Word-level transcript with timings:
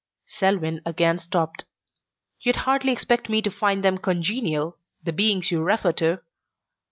Selwyn 0.25 0.81
again 0.83 1.19
stopped. 1.19 1.65
"You'd 2.39 2.55
hardly 2.65 2.91
expect 2.91 3.29
me 3.29 3.39
to 3.43 3.51
find 3.51 3.83
them 3.83 3.99
congenial 3.99 4.79
the 5.03 5.13
beings 5.13 5.51
you 5.51 5.61
refer 5.63 5.91
to." 5.91 6.21